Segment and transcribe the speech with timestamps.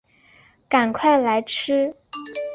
[0.67, 1.95] 赶快来吃